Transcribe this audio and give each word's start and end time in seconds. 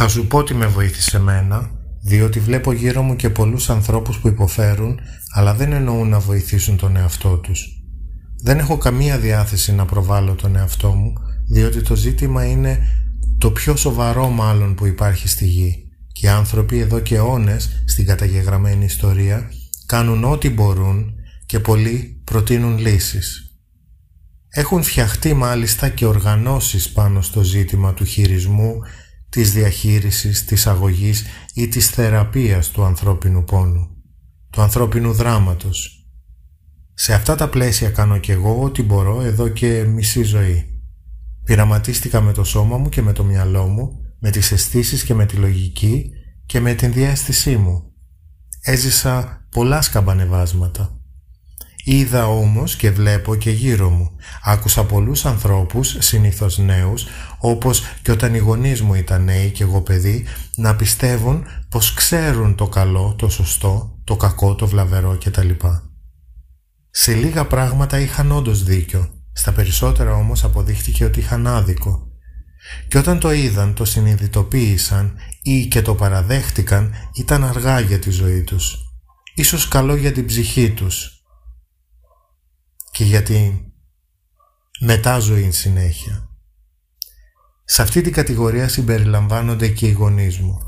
Θα 0.00 0.08
σου 0.08 0.26
πω 0.26 0.42
τι 0.42 0.54
με 0.54 0.66
βοήθησε 0.66 1.18
μένα, 1.18 1.70
διότι 2.02 2.40
βλέπω 2.40 2.72
γύρω 2.72 3.02
μου 3.02 3.16
και 3.16 3.30
πολλούς 3.30 3.70
ανθρώπους 3.70 4.18
που 4.18 4.28
υποφέρουν, 4.28 5.00
αλλά 5.34 5.54
δεν 5.54 5.72
εννοούν 5.72 6.08
να 6.08 6.18
βοηθήσουν 6.18 6.76
τον 6.76 6.96
εαυτό 6.96 7.36
τους. 7.36 7.68
Δεν 8.42 8.58
έχω 8.58 8.76
καμία 8.76 9.18
διάθεση 9.18 9.74
να 9.74 9.84
προβάλλω 9.84 10.34
τον 10.34 10.56
εαυτό 10.56 10.92
μου, 10.92 11.12
διότι 11.48 11.82
το 11.82 11.96
ζήτημα 11.96 12.44
είναι 12.44 12.78
το 13.38 13.50
πιο 13.50 13.76
σοβαρό 13.76 14.28
μάλλον 14.28 14.74
που 14.74 14.86
υπάρχει 14.86 15.28
στη 15.28 15.46
γη 15.46 15.88
και 16.12 16.26
οι 16.26 16.28
άνθρωποι 16.28 16.78
εδώ 16.78 17.00
και 17.00 17.14
αιώνες 17.14 17.82
στην 17.86 18.06
καταγεγραμμένη 18.06 18.84
ιστορία 18.84 19.50
κάνουν 19.86 20.24
ό,τι 20.24 20.50
μπορούν 20.50 21.14
και 21.46 21.60
πολλοί 21.60 22.22
προτείνουν 22.24 22.78
λύσεις. 22.78 23.42
Έχουν 24.48 24.82
φτιαχτεί 24.82 25.34
μάλιστα 25.34 25.88
και 25.88 26.06
οργανώσεις 26.06 26.92
πάνω 26.92 27.22
στο 27.22 27.42
ζήτημα 27.42 27.94
του 27.94 28.04
χειρισμού, 28.04 28.74
της 29.28 29.52
διαχείρισης, 29.52 30.44
της 30.44 30.66
αγωγής 30.66 31.24
ή 31.54 31.68
της 31.68 31.88
θεραπείας 31.88 32.70
του 32.70 32.84
ανθρώπινου 32.84 33.44
πόνου, 33.44 33.88
του 34.50 34.60
ανθρώπινου 34.60 35.12
δράματος. 35.12 36.06
Σε 36.94 37.14
αυτά 37.14 37.34
τα 37.34 37.48
πλαίσια 37.48 37.90
κάνω 37.90 38.18
κι 38.18 38.30
εγώ 38.30 38.62
ό,τι 38.62 38.82
μπορώ 38.82 39.20
εδώ 39.20 39.48
και 39.48 39.84
μισή 39.84 40.22
ζωή. 40.22 40.82
Πειραματίστηκα 41.44 42.20
με 42.20 42.32
το 42.32 42.44
σώμα 42.44 42.76
μου 42.76 42.88
και 42.88 43.02
με 43.02 43.12
το 43.12 43.24
μυαλό 43.24 43.66
μου, 43.66 43.90
με 44.18 44.30
τις 44.30 44.52
αισθήσεις 44.52 45.04
και 45.04 45.14
με 45.14 45.26
τη 45.26 45.36
λογική 45.36 46.10
και 46.46 46.60
με 46.60 46.74
την 46.74 46.92
διέστησή 46.92 47.56
μου. 47.56 47.82
Έζησα 48.60 49.46
πολλά 49.50 49.82
σκαμπανεβάσματα. 49.82 51.00
Είδα 51.90 52.28
όμως 52.28 52.76
και 52.76 52.90
βλέπω 52.90 53.34
και 53.34 53.50
γύρω 53.50 53.90
μου. 53.90 54.10
Άκουσα 54.42 54.84
πολλούς 54.84 55.24
ανθρώπους, 55.24 55.96
συνήθως 55.98 56.58
νέους, 56.58 57.06
όπως 57.38 57.82
και 58.02 58.10
όταν 58.10 58.34
οι 58.34 58.38
γονείς 58.38 58.82
μου 58.82 58.94
ήταν 58.94 59.24
νέοι 59.24 59.50
και 59.50 59.62
εγώ 59.62 59.80
παιδί, 59.80 60.24
να 60.56 60.76
πιστεύουν 60.76 61.44
πως 61.68 61.94
ξέρουν 61.94 62.54
το 62.54 62.68
καλό, 62.68 63.14
το 63.18 63.28
σωστό, 63.28 63.98
το 64.04 64.16
κακό, 64.16 64.54
το 64.54 64.66
βλαβερό 64.66 65.18
κτλ. 65.24 65.50
Σε 66.90 67.14
λίγα 67.14 67.44
πράγματα 67.44 67.98
είχαν 67.98 68.32
όντως 68.32 68.62
δίκιο, 68.62 69.08
στα 69.32 69.52
περισσότερα 69.52 70.14
όμως 70.14 70.44
αποδείχτηκε 70.44 71.04
ότι 71.04 71.18
είχαν 71.18 71.46
άδικο. 71.46 72.06
Και 72.88 72.98
όταν 72.98 73.18
το 73.18 73.32
είδαν, 73.32 73.74
το 73.74 73.84
συνειδητοποίησαν 73.84 75.16
ή 75.42 75.66
και 75.66 75.82
το 75.82 75.94
παραδέχτηκαν, 75.94 76.94
ήταν 77.14 77.44
αργά 77.44 77.80
για 77.80 77.98
τη 77.98 78.10
ζωή 78.10 78.42
τους. 78.42 78.78
Ίσως 79.34 79.68
καλό 79.68 79.96
για 79.96 80.12
την 80.12 80.26
ψυχή 80.26 80.70
τους, 80.70 81.17
και 82.98 83.04
για 83.04 83.22
τη 83.22 83.52
μετά 84.80 85.18
ζωή 85.18 85.50
συνέχεια. 85.50 86.28
Σε 87.64 87.82
αυτή 87.82 88.00
την 88.00 88.12
κατηγορία 88.12 88.68
συμπεριλαμβάνονται 88.68 89.68
και 89.68 89.86
οι 89.86 89.90
γονείς 89.90 90.38
μου. 90.38 90.58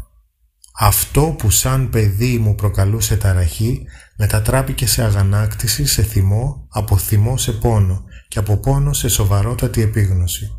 Αυτό 0.78 1.34
που 1.38 1.50
σαν 1.50 1.90
παιδί 1.90 2.38
μου 2.38 2.54
προκαλούσε 2.54 3.16
ταραχή 3.16 3.86
μετατράπηκε 4.16 4.86
σε 4.86 5.02
αγανάκτηση, 5.02 5.86
σε 5.86 6.02
θυμό, 6.02 6.66
από 6.68 6.96
θυμό 6.96 7.36
σε 7.36 7.52
πόνο 7.52 8.04
και 8.28 8.38
από 8.38 8.56
πόνο 8.56 8.92
σε 8.92 9.08
σοβαρότατη 9.08 9.80
επίγνωση. 9.82 10.50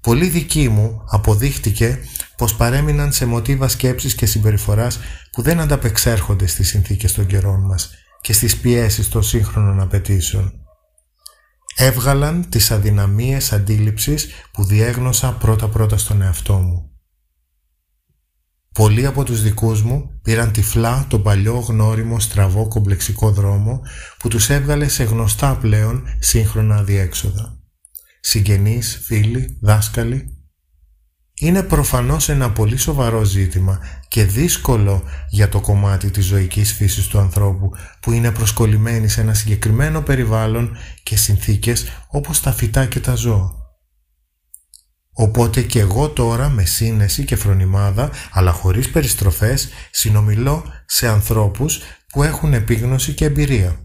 Πολύ 0.00 0.28
δικοί 0.28 0.68
μου 0.68 1.04
αποδείχτηκε 1.08 1.98
πως 2.36 2.54
παρέμειναν 2.54 3.12
σε 3.12 3.26
μοτίβα 3.26 3.68
σκέψης 3.68 4.14
και 4.14 4.26
συμπεριφοράς 4.26 4.98
που 5.30 5.42
δεν 5.42 5.60
ανταπεξέρχονται 5.60 6.46
στις 6.46 6.68
συνθήκες 6.68 7.12
των 7.12 7.26
καιρών 7.26 7.60
μας 7.60 7.90
και 8.20 8.32
στις 8.32 8.56
πιέσεις 8.56 9.08
των 9.08 9.22
σύγχρονων 9.22 9.80
απαιτήσεων 9.80 10.61
έβγαλαν 11.76 12.48
τις 12.48 12.70
αδυναμίες 12.70 13.52
αντίληψης 13.52 14.28
που 14.52 14.64
διέγνωσα 14.64 15.32
πρώτα-πρώτα 15.32 15.98
στον 15.98 16.22
εαυτό 16.22 16.58
μου. 16.58 16.86
Πολλοί 18.72 19.06
από 19.06 19.24
τους 19.24 19.42
δικούς 19.42 19.82
μου 19.82 20.20
πήραν 20.22 20.52
τυφλά 20.52 21.06
τον 21.08 21.22
παλιό 21.22 21.58
γνώριμο 21.58 22.20
στραβό 22.20 22.68
κομπλεξικό 22.68 23.30
δρόμο 23.30 23.80
που 24.18 24.28
τους 24.28 24.50
έβγαλε 24.50 24.88
σε 24.88 25.04
γνωστά 25.04 25.56
πλέον 25.56 26.04
σύγχρονα 26.18 26.76
αδιέξοδα. 26.76 27.58
Συγγενείς, 28.20 29.00
φίλοι, 29.04 29.58
δάσκαλοι 29.60 30.41
είναι 31.42 31.62
προφανώς 31.62 32.28
ένα 32.28 32.50
πολύ 32.50 32.76
σοβαρό 32.76 33.24
ζήτημα 33.24 33.78
και 34.08 34.24
δύσκολο 34.24 35.02
για 35.28 35.48
το 35.48 35.60
κομμάτι 35.60 36.10
της 36.10 36.24
ζωικής 36.24 36.72
φύσης 36.72 37.06
του 37.06 37.18
ανθρώπου 37.18 37.70
που 38.00 38.12
είναι 38.12 38.32
προσκολλημένη 38.32 39.08
σε 39.08 39.20
ένα 39.20 39.34
συγκεκριμένο 39.34 40.00
περιβάλλον 40.02 40.76
και 41.02 41.16
συνθήκες 41.16 41.86
όπως 42.08 42.40
τα 42.40 42.52
φυτά 42.52 42.86
και 42.86 43.00
τα 43.00 43.14
ζώα. 43.14 43.54
Οπότε 45.12 45.62
και 45.62 45.78
εγώ 45.78 46.08
τώρα 46.08 46.48
με 46.48 46.64
σύνεση 46.64 47.24
και 47.24 47.36
φρονιμάδα 47.36 48.10
αλλά 48.32 48.52
χωρίς 48.52 48.90
περιστροφές 48.90 49.68
συνομιλώ 49.90 50.64
σε 50.86 51.08
ανθρώπους 51.08 51.80
που 52.08 52.22
έχουν 52.22 52.54
επίγνωση 52.54 53.12
και 53.12 53.24
εμπειρία. 53.24 53.76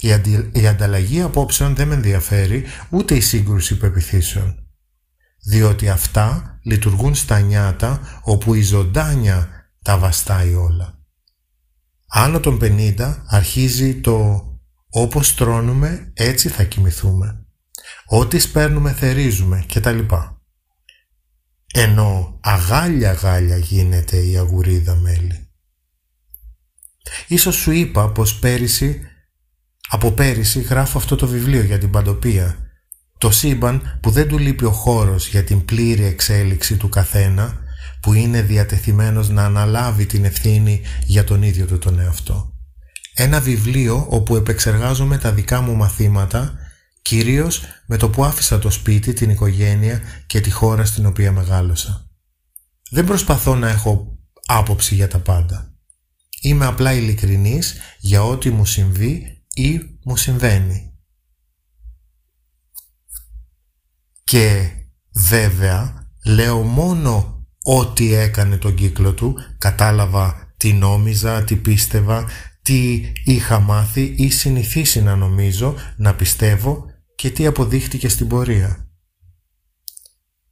Η, 0.00 0.08
η 0.52 0.66
ανταλλαγή 0.66 1.20
απόψεων 1.20 1.74
δεν 1.74 1.88
με 1.88 1.94
ενδιαφέρει 1.94 2.64
ούτε 2.90 3.14
η 3.14 3.20
σύγκρουση 3.20 3.76
πεπιθήσεων 3.76 4.69
διότι 5.42 5.88
αυτά 5.88 6.58
λειτουργούν 6.62 7.14
στα 7.14 7.40
νιάτα 7.40 8.20
όπου 8.22 8.54
η 8.54 8.62
ζωντάνια 8.62 9.48
τα 9.82 9.98
βαστάει 9.98 10.54
όλα. 10.54 10.98
Άνω 12.06 12.40
των 12.40 12.58
50 12.62 13.16
αρχίζει 13.26 14.00
το 14.00 14.44
«όπως 14.88 15.34
τρώνουμε 15.34 16.10
έτσι 16.14 16.48
θα 16.48 16.64
κοιμηθούμε», 16.64 17.46
«ό,τι 18.06 18.38
σπέρνουμε 18.38 18.92
θερίζουμε» 18.92 19.64
κτλ. 19.74 19.98
Ενώ 21.72 22.38
αγάλια 22.40 23.12
γάλια 23.12 23.56
γίνεται 23.56 24.16
η 24.16 24.36
αγουρίδα 24.36 24.94
μέλη. 24.94 25.48
Ίσως 27.28 27.54
σου 27.54 27.70
είπα 27.70 28.12
πως 28.12 28.38
πέρυσι, 28.38 29.00
από 29.88 30.12
πέρυσι 30.12 30.60
γράφω 30.60 30.98
αυτό 30.98 31.16
το 31.16 31.26
βιβλίο 31.26 31.62
για 31.62 31.78
την 31.78 31.90
παντοπία 31.90 32.69
το 33.20 33.30
σύμπαν 33.30 33.98
που 34.00 34.10
δεν 34.10 34.28
του 34.28 34.38
λείπει 34.38 34.64
ο 34.64 34.70
χώρος 34.70 35.28
για 35.28 35.44
την 35.44 35.64
πλήρη 35.64 36.04
εξέλιξη 36.04 36.76
του 36.76 36.88
καθένα 36.88 37.58
που 38.00 38.12
είναι 38.12 38.42
διατεθειμένος 38.42 39.28
να 39.28 39.44
αναλάβει 39.44 40.06
την 40.06 40.24
ευθύνη 40.24 40.80
για 41.04 41.24
τον 41.24 41.42
ίδιο 41.42 41.66
του 41.66 41.78
τον 41.78 41.98
εαυτό. 41.98 42.52
Ένα 43.14 43.40
βιβλίο 43.40 44.06
όπου 44.08 44.36
επεξεργάζομαι 44.36 45.18
τα 45.18 45.32
δικά 45.32 45.60
μου 45.60 45.74
μαθήματα 45.74 46.54
κυρίως 47.02 47.62
με 47.86 47.96
το 47.96 48.10
που 48.10 48.24
άφησα 48.24 48.58
το 48.58 48.70
σπίτι, 48.70 49.12
την 49.12 49.30
οικογένεια 49.30 50.00
και 50.26 50.40
τη 50.40 50.50
χώρα 50.50 50.84
στην 50.84 51.06
οποία 51.06 51.32
μεγάλωσα. 51.32 52.10
Δεν 52.90 53.04
προσπαθώ 53.04 53.54
να 53.54 53.68
έχω 53.68 54.18
άποψη 54.46 54.94
για 54.94 55.08
τα 55.08 55.18
πάντα. 55.18 55.74
Είμαι 56.40 56.66
απλά 56.66 56.92
ειλικρινής 56.92 57.74
για 57.98 58.24
ό,τι 58.24 58.50
μου 58.50 58.64
συμβεί 58.64 59.42
ή 59.54 59.80
μου 60.04 60.16
συμβαίνει. 60.16 60.89
Και 64.30 64.70
βέβαια 65.12 66.08
λέω 66.24 66.62
μόνο 66.62 67.44
ό,τι 67.62 68.14
έκανε 68.14 68.56
τον 68.56 68.74
κύκλο 68.74 69.12
του, 69.12 69.36
κατάλαβα 69.58 70.52
τι 70.56 70.72
νόμιζα, 70.72 71.44
τι 71.44 71.56
πίστευα, 71.56 72.28
τι 72.62 73.12
είχα 73.24 73.60
μάθει 73.60 74.14
ή 74.16 74.30
συνηθίσει 74.30 75.02
να 75.02 75.16
νομίζω, 75.16 75.74
να 75.96 76.14
πιστεύω 76.14 76.84
και 77.14 77.30
τι 77.30 77.46
αποδείχτηκε 77.46 78.08
στην 78.08 78.28
πορεία. 78.28 78.88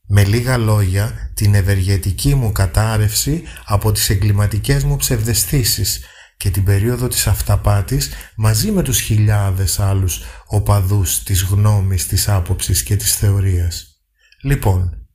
Με 0.06 0.24
λίγα 0.24 0.56
λόγια, 0.56 1.32
την 1.34 1.54
ευεργετική 1.54 2.34
μου 2.34 2.52
κατάρρευση 2.52 3.42
από 3.64 3.92
τις 3.92 4.10
εγκληματικές 4.10 4.84
μου 4.84 4.96
ψευδεστήσεις 4.96 6.00
και 6.38 6.50
την 6.50 6.64
περίοδο 6.64 7.08
της 7.08 7.26
αυταπάτης 7.26 8.10
μαζί 8.36 8.70
με 8.70 8.82
τους 8.82 9.00
χιλιάδες 9.00 9.80
άλλους 9.80 10.20
οπαδούς 10.46 11.22
της 11.22 11.42
γνώμης, 11.42 12.06
της 12.06 12.28
άποψης 12.28 12.82
και 12.82 12.96
της 12.96 13.16
θεωρίας. 13.16 14.02
Λοιπόν, 14.42 15.06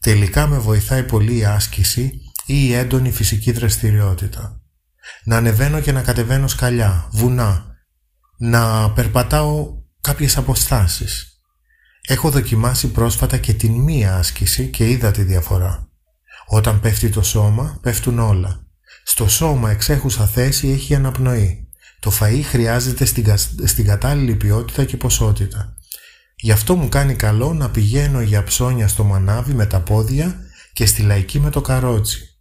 τελικά 0.00 0.46
με 0.46 0.58
βοηθάει 0.58 1.02
πολύ 1.02 1.36
η 1.36 1.44
άσκηση 1.44 2.20
ή 2.46 2.66
η 2.66 2.72
έντονη 2.72 3.12
φυσική 3.12 3.52
δραστηριότητα. 3.52 4.60
Να 5.24 5.36
ανεβαίνω 5.36 5.80
και 5.80 5.92
να 5.92 6.02
κατεβαίνω 6.02 6.48
σκαλιά, 6.48 7.08
βουνά, 7.12 7.66
να 8.38 8.90
περπατάω 8.90 9.68
κάποιες 10.00 10.36
αποστάσεις. 10.36 11.40
Έχω 12.08 12.30
δοκιμάσει 12.30 12.90
πρόσφατα 12.90 13.38
και 13.38 13.52
την 13.54 13.72
μία 13.72 14.16
άσκηση 14.16 14.68
και 14.68 14.90
είδα 14.90 15.10
τη 15.10 15.22
διαφορά. 15.22 15.88
Όταν 16.46 16.80
πέφτει 16.80 17.08
το 17.08 17.22
σώμα, 17.22 17.78
πέφτουν 17.82 18.18
όλα. 18.18 18.65
Στο 19.08 19.28
σώμα 19.28 19.70
εξέχουσα 19.70 20.26
θέση 20.26 20.68
έχει 20.68 20.94
αναπνοή. 20.94 21.68
Το 22.00 22.12
φαΐ 22.20 22.40
χρειάζεται 22.44 23.04
στην, 23.04 23.36
στην 23.64 23.84
κατάλληλη 23.84 24.34
ποιότητα 24.34 24.84
και 24.84 24.96
ποσότητα. 24.96 25.76
Γι' 26.36 26.50
αυτό 26.50 26.76
μου 26.76 26.88
κάνει 26.88 27.14
καλό 27.14 27.54
να 27.54 27.70
πηγαίνω 27.70 28.20
για 28.20 28.42
ψώνια 28.42 28.88
στο 28.88 29.04
μανάβι 29.04 29.52
με 29.52 29.66
τα 29.66 29.80
πόδια 29.80 30.40
και 30.72 30.86
στη 30.86 31.02
λαϊκή 31.02 31.40
με 31.40 31.50
το 31.50 31.60
καρότσι. 31.60 32.40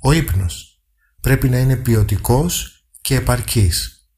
Ο 0.00 0.12
ύπνος 0.12 0.82
πρέπει 1.20 1.48
να 1.48 1.58
είναι 1.58 1.76
ποιοτικός 1.76 2.84
και 3.00 3.14
επαρκής. 3.14 4.08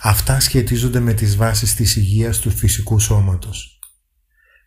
Αυτά 0.00 0.40
σχετίζονται 0.40 1.00
με 1.00 1.12
τις 1.12 1.36
βάσεις 1.36 1.74
της 1.74 1.96
υγείας 1.96 2.38
του 2.38 2.50
φυσικού 2.50 2.98
σώματος. 2.98 3.78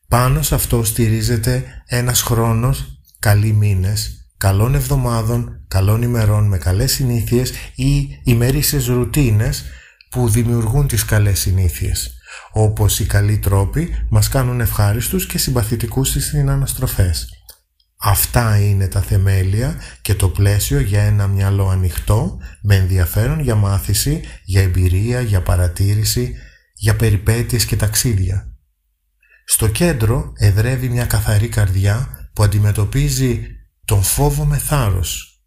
Πάνω 0.07 0.41
σε 0.41 0.55
αυτό 0.55 0.83
στηρίζεται 0.83 1.83
ένας 1.85 2.21
χρόνος, 2.21 3.01
καλοί 3.19 3.53
μήνες, 3.53 4.20
καλών 4.41 4.75
εβδομάδων, 4.75 5.65
καλών 5.67 6.01
ημερών 6.01 6.47
με 6.47 6.57
καλές 6.57 6.91
συνήθειες 6.91 7.51
ή 7.75 8.19
ημερήσιες 8.23 8.85
ρουτίνες 8.85 9.63
που 10.09 10.29
δημιουργούν 10.29 10.87
τις 10.87 11.05
καλές 11.05 11.39
συνήθειες, 11.39 12.13
όπως 12.51 12.99
οι 12.99 13.05
καλοί 13.05 13.37
τρόποι 13.37 14.05
μας 14.09 14.29
κάνουν 14.29 14.61
ευχάριστους 14.61 15.25
και 15.25 15.37
συμπαθητικούς 15.37 16.09
στις 16.09 16.25
συναναστροφές. 16.25 17.29
Αυτά 17.97 18.57
είναι 18.57 18.87
τα 18.87 19.01
θεμέλια 19.01 19.75
και 20.01 20.15
το 20.15 20.29
πλαίσιο 20.29 20.79
για 20.79 21.01
ένα 21.01 21.27
μυαλό 21.27 21.69
ανοιχτό, 21.69 22.37
με 22.61 22.75
ενδιαφέρον 22.75 23.39
για 23.39 23.55
μάθηση, 23.55 24.21
για 24.43 24.61
εμπειρία, 24.61 25.21
για 25.21 25.41
παρατήρηση, 25.41 26.35
για 26.73 26.95
περιπέτειες 26.95 27.65
και 27.65 27.75
ταξίδια. 27.75 28.55
Στο 29.45 29.67
κέντρο 29.67 30.31
εδρεύει 30.35 30.89
μια 30.89 31.05
καθαρή 31.05 31.47
καρδιά 31.47 32.29
που 32.33 32.43
αντιμετωπίζει 32.43 33.55
τον 33.91 34.03
φόβο 34.03 34.45
με 34.45 34.57
θάρρος, 34.57 35.41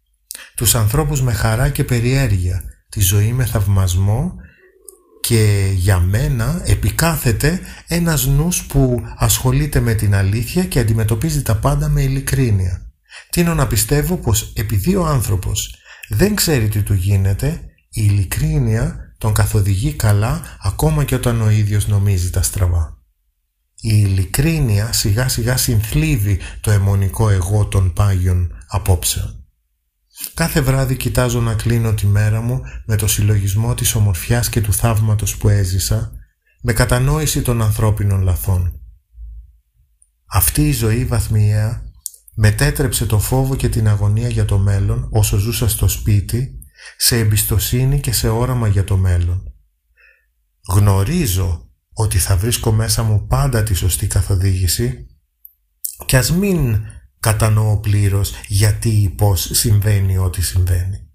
τους 0.55 0.75
ανθρώπους 0.75 1.21
με 1.21 1.33
χαρά 1.33 1.69
και 1.69 1.83
περιέργεια, 1.83 2.63
τη 2.89 3.01
ζωή 3.01 3.33
με 3.33 3.45
θαυμασμό 3.45 4.35
και 5.21 5.71
για 5.73 5.99
μένα 5.99 6.61
επικάθεται 6.65 7.59
ένας 7.87 8.25
νους 8.25 8.65
που 8.65 9.01
ασχολείται 9.17 9.79
με 9.79 9.93
την 9.93 10.15
αλήθεια 10.15 10.63
και 10.63 10.79
αντιμετωπίζει 10.79 11.41
τα 11.41 11.55
πάντα 11.55 11.89
με 11.89 12.01
ειλικρίνεια. 12.01 12.91
Τίνω 13.29 13.53
να 13.53 13.67
πιστεύω 13.67 14.17
πως 14.17 14.53
επειδή 14.55 14.95
ο 14.95 15.05
άνθρωπος 15.05 15.75
δεν 16.09 16.35
ξέρει 16.35 16.67
τι 16.67 16.81
του 16.81 16.93
γίνεται, 16.93 17.47
η 17.89 18.01
ειλικρίνεια 18.03 19.15
τον 19.17 19.33
καθοδηγεί 19.33 19.93
καλά 19.93 20.41
ακόμα 20.61 21.03
και 21.03 21.15
όταν 21.15 21.41
ο 21.41 21.49
ίδιος 21.49 21.87
νομίζει 21.87 22.29
τα 22.29 22.41
στραβά. 22.41 22.94
Η 23.87 23.97
ειλικρίνεια 23.97 24.93
σιγά 24.93 25.27
σιγά 25.27 25.57
συνθλίβει 25.57 26.39
το 26.61 26.71
αιμονικό 26.71 27.29
εγώ 27.29 27.65
των 27.65 27.93
πάγιων 27.93 28.51
απόψεων. 28.67 29.45
Κάθε 30.33 30.61
βράδυ 30.61 30.95
κοιτάζω 30.95 31.41
να 31.41 31.53
κλείνω 31.53 31.93
τη 31.93 32.05
μέρα 32.07 32.41
μου 32.41 32.61
με 32.85 32.95
το 32.95 33.07
συλλογισμό 33.07 33.73
της 33.73 33.95
ομορφιάς 33.95 34.49
και 34.49 34.61
του 34.61 34.73
θαύματος 34.73 35.37
που 35.37 35.49
έζησα, 35.49 36.11
με 36.61 36.73
κατανόηση 36.73 37.41
των 37.41 37.61
ανθρώπινων 37.61 38.21
λαθών. 38.21 38.79
Αυτή 40.25 40.67
η 40.67 40.73
ζωή 40.73 41.05
βαθμιαία 41.05 41.83
μετέτρεψε 42.35 43.05
το 43.05 43.19
φόβο 43.19 43.55
και 43.55 43.69
την 43.69 43.87
αγωνία 43.87 44.29
για 44.29 44.45
το 44.45 44.57
μέλλον 44.57 45.07
όσο 45.11 45.37
ζούσα 45.37 45.69
στο 45.69 45.87
σπίτι 45.87 46.59
σε 46.97 47.17
εμπιστοσύνη 47.17 47.99
και 47.99 48.11
σε 48.11 48.29
όραμα 48.29 48.67
για 48.67 48.83
το 48.83 48.97
μέλλον. 48.97 49.53
Γνωρίζω 50.67 51.64
ότι 51.97 52.17
θα 52.17 52.37
βρίσκω 52.37 52.71
μέσα 52.71 53.03
μου 53.03 53.27
πάντα 53.27 53.63
τη 53.63 53.73
σωστή 53.73 54.07
καθοδήγηση 54.07 55.05
και 56.05 56.17
ας 56.17 56.31
μην 56.31 56.79
κατανοώ 57.19 57.79
πλήρως 57.79 58.33
γιατί 58.47 58.89
ή 58.89 59.09
πώς 59.09 59.49
συμβαίνει 59.53 60.17
ό,τι 60.17 60.41
συμβαίνει. 60.41 61.09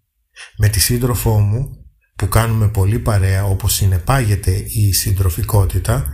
Με 0.56 0.68
τη 0.68 0.80
σύντροφό 0.80 1.38
μου 1.38 1.68
που 2.16 2.28
κάνουμε 2.28 2.68
πολύ 2.68 2.98
παρέα 2.98 3.44
όπως 3.44 3.74
συνεπάγεται 3.74 4.50
η 4.68 4.92
συντροφικότητα 4.92 6.12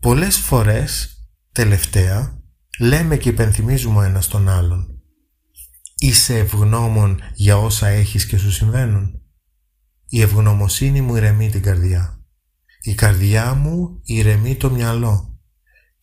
πολλές 0.00 0.36
φορές 0.36 1.18
τελευταία 1.52 2.42
λέμε 2.78 3.16
και 3.16 3.28
υπενθυμίζουμε 3.28 4.06
ένας 4.06 4.26
τον 4.28 4.48
άλλον. 4.48 4.86
Είσαι 5.98 6.38
ευγνώμων 6.38 7.20
για 7.34 7.58
όσα 7.58 7.86
έχεις 7.86 8.26
και 8.26 8.38
σου 8.38 8.50
συμβαίνουν. 8.50 9.22
Η 10.08 10.20
ευγνωμοσύνη 10.20 11.00
μου 11.00 11.16
ηρεμεί 11.16 11.50
την 11.50 11.62
καρδιά. 11.62 12.23
Η 12.84 12.94
καρδιά 12.94 13.54
μου 13.54 14.00
ηρεμεί 14.02 14.54
το 14.54 14.70
μυαλό 14.70 15.34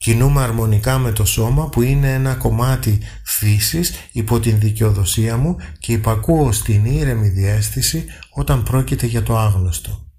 Κινούμε 0.01 0.41
αρμονικά 0.41 0.97
με 0.97 1.11
το 1.11 1.25
σώμα 1.25 1.69
που 1.69 1.81
είναι 1.81 2.13
ένα 2.13 2.35
κομμάτι 2.35 2.99
φύσης 3.23 3.93
υπό 4.11 4.39
την 4.39 4.59
δικαιοδοσία 4.59 5.37
μου 5.37 5.57
και 5.79 5.93
υπακούω 5.93 6.51
στην 6.51 6.85
ήρεμη 6.85 7.27
διέστηση 7.27 8.05
όταν 8.33 8.63
πρόκειται 8.63 9.05
για 9.05 9.23
το 9.23 9.37
άγνωστο. 9.37 10.11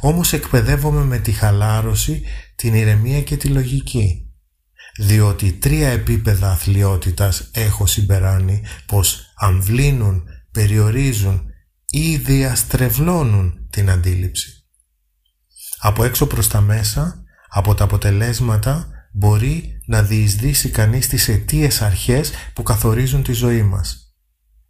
Όμως 0.00 0.32
εκπαιδεύομαι 0.32 1.04
με 1.04 1.18
τη 1.18 1.32
χαλάρωση, 1.32 2.22
την 2.56 2.74
ηρεμία 2.74 3.22
και 3.22 3.36
τη 3.36 3.48
λογική. 3.48 4.30
Διότι 4.98 5.52
τρία 5.52 5.88
επίπεδα 5.88 6.50
αθλειότητας 6.50 7.50
έχω 7.52 7.86
συμπεράνει 7.86 8.62
πως 8.86 9.32
αμβλύνουν, 9.36 10.22
περιορίζουν 10.50 11.42
ή 11.90 12.16
διαστρεβλώνουν 12.16 13.66
την 13.70 13.90
αντίληψη. 13.90 14.61
Από 15.84 16.04
έξω 16.04 16.26
προς 16.26 16.48
τα 16.48 16.60
μέσα, 16.60 17.22
από 17.48 17.74
τα 17.74 17.84
αποτελέσματα 17.84 18.88
μπορεί 19.12 19.80
να 19.86 20.02
διεισδύσει 20.02 20.70
κανείς 20.70 21.08
τις 21.08 21.28
αιτίες 21.28 21.82
αρχές 21.82 22.30
που 22.52 22.62
καθορίζουν 22.62 23.22
τη 23.22 23.32
ζωή 23.32 23.62
μας. 23.62 24.14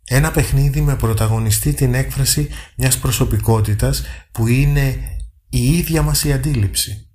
Ένα 0.05 0.31
παιχνίδι 0.31 0.81
με 0.81 0.97
πρωταγωνιστή 0.97 1.73
την 1.73 1.95
έκφραση 1.95 2.49
μιας 2.77 2.99
προσωπικότητας 2.99 4.03
που 4.33 4.47
είναι 4.47 4.99
η 5.49 5.77
ίδια 5.77 6.03
μας 6.03 6.25
η 6.25 6.33
αντίληψη 6.33 7.11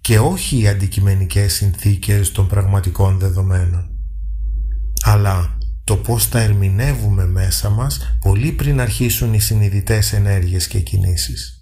και 0.00 0.18
όχι 0.18 0.58
οι 0.58 0.68
αντικειμενικές 0.68 1.52
συνθήκες 1.52 2.32
των 2.32 2.48
πραγματικών 2.48 3.18
δεδομένων 3.18 3.90
αλλά 5.02 5.58
το 5.84 5.96
πώς 5.96 6.28
τα 6.28 6.40
ερμηνεύουμε 6.40 7.26
μέσα 7.26 7.70
μας 7.70 8.16
πολύ 8.20 8.52
πριν 8.52 8.80
αρχίσουν 8.80 9.34
οι 9.34 9.40
συνειδητές 9.40 10.12
ενέργειες 10.12 10.68
και 10.68 10.80
κινήσεις. 10.80 11.57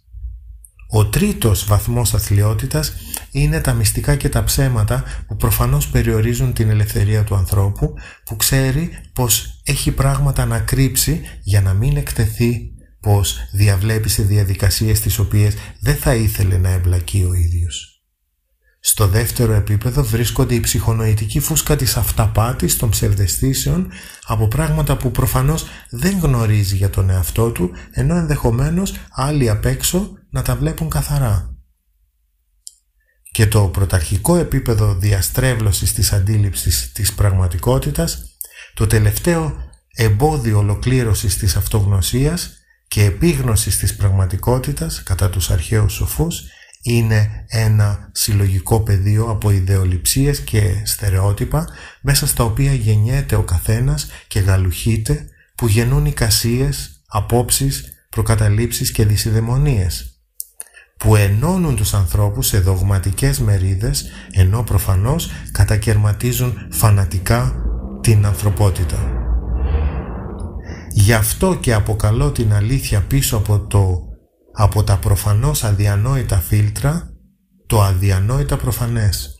Ο 0.88 1.06
τρίτος 1.06 1.64
βαθμός 1.64 2.14
αθλειότητας 2.14 2.92
είναι 3.30 3.60
τα 3.60 3.72
μυστικά 3.72 4.16
και 4.16 4.28
τα 4.28 4.44
ψέματα 4.44 5.04
που 5.26 5.36
προφανώς 5.36 5.88
περιορίζουν 5.88 6.52
την 6.52 6.70
ελευθερία 6.70 7.24
του 7.24 7.34
ανθρώπου 7.34 7.94
που 8.24 8.36
ξέρει 8.36 8.90
πως 9.12 9.60
έχει 9.64 9.90
πράγματα 9.90 10.44
να 10.44 10.58
κρύψει 10.58 11.20
για 11.42 11.60
να 11.60 11.72
μην 11.72 11.96
εκτεθεί 11.96 12.70
πως 13.00 13.38
διαβλέπει 13.52 14.08
σε 14.08 14.22
διαδικασίες 14.22 15.00
τις 15.00 15.18
οποίες 15.18 15.54
δεν 15.80 15.96
θα 15.96 16.14
ήθελε 16.14 16.56
να 16.56 16.68
εμπλακεί 16.68 17.26
ο 17.30 17.34
ίδιος. 17.34 17.95
Στο 18.88 19.06
δεύτερο 19.06 19.52
επίπεδο 19.52 20.02
βρίσκονται 20.02 20.54
η 20.54 20.60
ψυχονοητική 20.60 21.40
φούσκα 21.40 21.76
της 21.76 21.96
αυταπάτης 21.96 22.76
των 22.76 22.90
ψευδεστήσεων 22.90 23.90
από 24.26 24.48
πράγματα 24.48 24.96
που 24.96 25.10
προφανώς 25.10 25.66
δεν 25.90 26.18
γνωρίζει 26.18 26.76
για 26.76 26.90
τον 26.90 27.10
εαυτό 27.10 27.50
του 27.50 27.70
ενώ 27.90 28.16
ενδεχομένως 28.16 28.94
άλλοι 29.10 29.50
απ' 29.50 29.64
έξω 29.64 30.10
να 30.30 30.42
τα 30.42 30.56
βλέπουν 30.56 30.88
καθαρά. 30.90 31.56
Και 33.30 33.46
το 33.46 33.68
πρωταρχικό 33.68 34.36
επίπεδο 34.36 34.94
διαστρέβλωσης 34.94 35.92
της 35.92 36.12
αντίληψης 36.12 36.92
της 36.92 37.12
πραγματικότητας, 37.12 38.24
το 38.74 38.86
τελευταίο 38.86 39.56
εμπόδιο 39.94 40.58
ολοκλήρωσης 40.58 41.36
της 41.36 41.56
αυτογνωσίας 41.56 42.50
και 42.88 43.04
επίγνωσης 43.04 43.78
της 43.78 43.96
πραγματικότητας 43.96 45.02
κατά 45.02 45.30
τους 45.30 45.50
αρχαίους 45.50 45.92
σοφούς 45.92 46.42
είναι 46.86 47.44
ένα 47.48 48.08
συλλογικό 48.12 48.80
πεδίο 48.80 49.24
από 49.24 49.50
ιδεολειψίες 49.50 50.40
και 50.40 50.82
στερεότυπα 50.84 51.68
μέσα 52.00 52.26
στα 52.26 52.44
οποία 52.44 52.74
γεννιέται 52.74 53.36
ο 53.36 53.42
καθένας 53.42 54.06
και 54.28 54.40
γαλουχείται 54.40 55.26
που 55.54 55.66
γεννούν 55.66 56.06
εικασίες, 56.06 57.02
απόψεις, 57.06 57.84
προκαταλήψεις 58.08 58.90
και 58.90 59.04
δυσιδαιμονίες 59.04 60.10
που 60.96 61.16
ενώνουν 61.16 61.76
τους 61.76 61.94
ανθρώπους 61.94 62.46
σε 62.46 62.60
δογματικές 62.60 63.38
μερίδες 63.38 64.06
ενώ 64.32 64.62
προφανώς 64.62 65.30
κατακαιρματίζουν 65.52 66.54
φανατικά 66.70 67.54
την 68.00 68.26
ανθρωπότητα. 68.26 69.10
Γι' 70.90 71.12
αυτό 71.12 71.56
και 71.60 71.74
αποκαλώ 71.74 72.30
την 72.30 72.52
αλήθεια 72.52 73.00
πίσω 73.00 73.36
από 73.36 73.60
το 73.60 74.00
από 74.58 74.84
τα 74.84 74.98
προφανώς 74.98 75.64
αδιανόητα 75.64 76.40
φίλτρα 76.40 77.10
το 77.66 77.82
αδιανόητα 77.82 78.56
προφανές. 78.56 79.34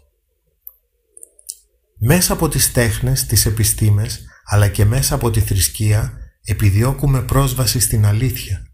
Μέσα 1.99 2.33
από 2.33 2.49
τις 2.49 2.73
τέχνες, 2.73 3.27
τις 3.27 3.47
επιστήμες, 3.47 4.25
αλλά 4.45 4.69
και 4.69 4.85
μέσα 4.85 5.15
από 5.15 5.31
τη 5.31 5.41
θρησκεία 5.41 6.13
επιδιώκουμε 6.43 7.23
πρόσβαση 7.23 7.81
στην 7.81 8.07
αλήθεια. 8.07 8.67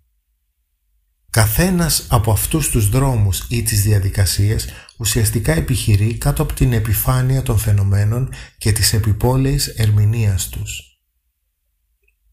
Καθένας 1.31 2.07
από 2.09 2.33
αυτούς 2.33 2.71
τους 2.71 2.89
δρόμους 2.89 3.47
ή 3.49 3.63
τις 3.63 3.83
διαδικασίες 3.83 4.69
ουσιαστικά 4.99 5.53
επιχειρεί 5.53 6.19
κάτω 6.19 6.43
από 6.43 6.53
την 6.53 6.73
επιφάνεια 6.73 7.43
των 7.43 7.59
φαινομένων 7.59 8.33
και 8.59 8.73
της 8.73 8.93
επιπόλαιης 8.93 9.67
ερμηνείας 9.67 10.49
τους. 10.49 10.81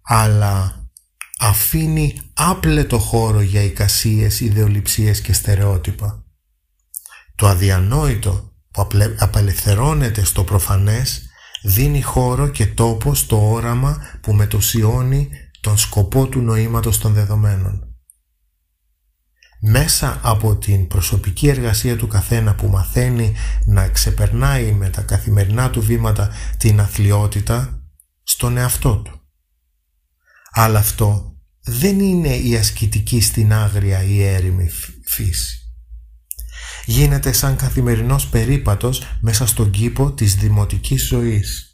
Αλλά 0.01 0.78
αφήνει 1.39 2.21
άπλετο 2.33 2.99
χώρο 2.99 3.41
για 3.41 3.61
εικασίες, 3.61 4.39
ιδεολειψίες 4.39 5.21
και 5.21 5.33
στερεότυπα. 5.33 6.23
Το 7.35 7.47
αδιανόητο 7.47 8.53
που 8.71 8.87
απελευθερώνεται 9.17 10.23
στο 10.23 10.43
προφανές 10.43 11.29
δίνει 11.63 12.01
χώρο 12.01 12.47
και 12.47 12.65
τόπο 12.65 13.15
στο 13.15 13.51
όραμα 13.51 13.97
που 14.21 14.33
μετοσιώνει 14.33 15.29
τον 15.61 15.77
σκοπό 15.77 16.27
του 16.27 16.41
νοήματος 16.41 16.97
των 16.97 17.13
δεδομένων. 17.13 17.83
Μέσα 19.61 20.19
από 20.23 20.55
την 20.55 20.87
προσωπική 20.87 21.47
εργασία 21.47 21.97
του 21.97 22.07
καθένα 22.07 22.55
που 22.55 22.67
μαθαίνει 22.67 23.35
να 23.65 23.89
ξεπερνάει 23.89 24.71
με 24.71 24.89
τα 24.89 25.01
καθημερινά 25.01 25.69
του 25.69 25.81
βήματα 25.81 26.29
την 26.57 26.79
αθλειότητα, 26.79 27.83
στον 28.23 28.57
εαυτό 28.57 28.95
του. 28.95 29.18
Αλλά 30.51 30.79
αυτό 30.79 31.35
δεν 31.61 31.99
είναι 31.99 32.35
η 32.35 32.55
ασκητική 32.55 33.21
στην 33.21 33.53
άγρια 33.53 34.03
ή 34.03 34.23
έρημη 34.23 34.69
φύση. 35.05 35.53
Γίνεται 36.85 37.31
σαν 37.31 37.55
καθημερινός 37.55 38.27
περίπατος 38.27 39.03
μέσα 39.21 39.45
στον 39.45 39.71
κήπο 39.71 40.13
της 40.13 40.35
δημοτικής 40.35 41.07
ζωής 41.07 41.68